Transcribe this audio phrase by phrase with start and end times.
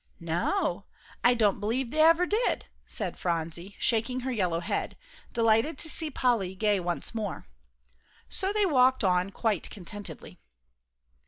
[0.19, 0.85] "No,
[1.23, 4.97] I don't b'lieve they ever did," said Phronsie, shaking her yellow head,
[5.31, 7.45] delighted to see Polly gay once more.
[8.27, 10.39] So they walked on quite contentedly.